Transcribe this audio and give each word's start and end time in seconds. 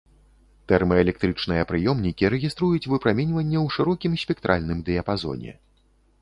Тэрмаэлектрычныя 0.69 1.67
прыёмнікі 1.71 2.31
рэгіструюць 2.35 2.89
выпраменьванне 2.93 3.57
ў 3.65 3.77
шырокім 3.77 4.13
спектральным 4.23 4.83
дыяпазоне. 4.91 5.53